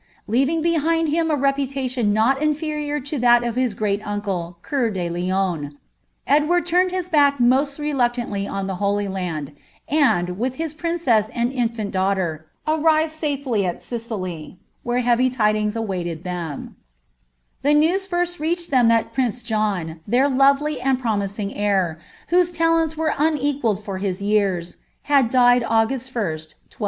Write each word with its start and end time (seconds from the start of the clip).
Lmvibi 0.27 0.63
behind 0.63 1.09
him 1.09 1.29
a 1.29 1.35
reputation 1.35 2.11
nol 2.11 2.31
inferior 2.41 2.99
to 3.01 3.19
that 3.19 3.43
of 3.43 3.55
his 3.55 3.75
great 3.75 4.01
uncle, 4.03 4.57
Cwut 4.63 4.95
tit 4.95 5.13
Lion, 5.13 5.77
Edward 6.25 6.65
turned 6.65 6.89
his 6.89 7.07
buck 7.07 7.35
post 7.37 7.77
reluciandy 7.79 8.49
on 8.49 8.65
the 8.65 8.77
Uoly 8.77 9.07
l^nd; 9.07 9.53
Mil, 10.25 10.33
with 10.35 10.55
his 10.55 10.73
princess 10.73 11.29
and 11.35 11.53
her 11.53 11.59
infant 11.59 11.91
daughter, 11.91 12.47
arrived 12.67 13.11
safely 13.11 13.63
at 13.63 13.79
Sicily, 13.79 14.57
whm 14.83 15.03
heavy 15.03 15.29
tidings 15.29 15.75
awaited 15.75 16.23
thei 16.23 16.57
The 17.61 17.75
news 17.75 18.07
first 18.07 18.39
reached 18.39 18.71
them 18.71 18.87
that 18.87 19.13
prince 19.13 19.43
John, 19.43 19.99
their 20.07 20.27
lovely 20.27 20.81
and 20.81 20.99
pn 20.99 21.19
rowing 21.27 21.53
heir, 21.53 21.99
whose 22.29 22.51
talents 22.51 22.97
were 22.97 23.13
uneijualled 23.19 23.83
for 23.83 23.99
his 23.99 24.19
years, 24.19 24.77
luul 25.07 25.35
i" 25.35 25.61
August 25.63 26.15
1, 26.15 26.23
187^. 26.25 26.55